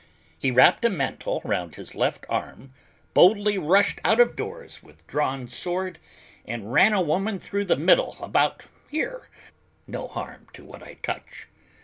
He 0.39 0.49
wrapped 0.49 0.83
a 0.83 0.89
mantle 0.89 1.43
around 1.45 1.75
his 1.75 1.93
left 1.93 2.25
arm, 2.27 2.73
boldly 3.13 3.59
rushed 3.59 4.01
out 4.03 4.19
of 4.19 4.35
doors 4.35 4.81
with 4.81 5.05
drawn 5.05 5.47
sword, 5.47 5.99
and 6.43 6.73
ran 6.73 6.93
a 6.93 7.01
woman 7.03 7.37
through 7.37 7.65
the 7.65 7.77
middle 7.77 8.17
about 8.19 8.65
here, 8.89 9.29
no 9.85 10.07
harm 10.07 10.47
to 10.53 10.65
what 10.65 10.81
I 10.81 10.95
touch. 11.03 11.49